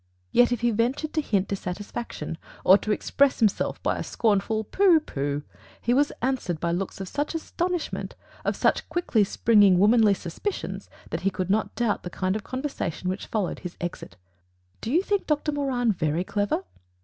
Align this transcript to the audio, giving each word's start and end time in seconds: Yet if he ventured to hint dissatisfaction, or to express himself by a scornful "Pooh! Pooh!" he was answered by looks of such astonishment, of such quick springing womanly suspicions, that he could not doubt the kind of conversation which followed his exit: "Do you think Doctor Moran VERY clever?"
Yet 0.31 0.51
if 0.51 0.61
he 0.61 0.71
ventured 0.71 1.13
to 1.13 1.21
hint 1.21 1.49
dissatisfaction, 1.49 2.39
or 2.63 2.75
to 2.79 2.91
express 2.91 3.37
himself 3.37 3.83
by 3.83 3.99
a 3.99 4.03
scornful 4.03 4.63
"Pooh! 4.63 4.99
Pooh!" 4.99 5.43
he 5.79 5.93
was 5.93 6.11
answered 6.23 6.59
by 6.59 6.71
looks 6.71 6.99
of 6.99 7.07
such 7.07 7.35
astonishment, 7.35 8.15
of 8.43 8.55
such 8.55 8.89
quick 8.89 9.11
springing 9.27 9.77
womanly 9.77 10.15
suspicions, 10.15 10.89
that 11.11 11.21
he 11.21 11.29
could 11.29 11.51
not 11.51 11.75
doubt 11.75 12.01
the 12.01 12.09
kind 12.09 12.35
of 12.35 12.43
conversation 12.43 13.09
which 13.11 13.27
followed 13.27 13.59
his 13.59 13.77
exit: 13.79 14.17
"Do 14.81 14.89
you 14.91 15.03
think 15.03 15.27
Doctor 15.27 15.51
Moran 15.51 15.91
VERY 15.91 16.23
clever?" 16.23 16.63